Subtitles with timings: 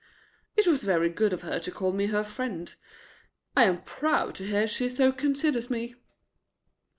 [0.57, 2.73] "It was very good of her to call me her friend.
[3.55, 5.93] I am proud to hear she so considers me."